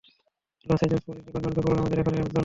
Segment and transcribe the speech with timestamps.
[0.67, 2.39] Los Angeles police ডিপার্টমেন্টকে বলুন আমাদের এখন অ্যাক্সেস দরকার।